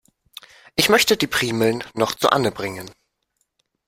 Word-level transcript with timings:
Ich 0.75 0.89
möchte 0.89 1.15
die 1.15 1.27
Primeln 1.27 1.83
noch 1.93 2.15
zu 2.15 2.31
Anne 2.31 2.51
bringen. 2.51 2.89